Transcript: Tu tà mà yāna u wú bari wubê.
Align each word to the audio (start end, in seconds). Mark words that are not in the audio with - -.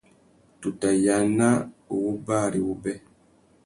Tu 0.59 0.71
tà 0.79 0.89
mà 0.93 0.99
yāna 1.05 1.49
u 1.93 1.95
wú 2.03 2.11
bari 2.27 2.59
wubê. 2.67 2.93